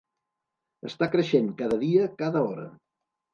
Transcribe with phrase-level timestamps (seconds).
[0.89, 2.67] Està creixent, cada dia, cada hora.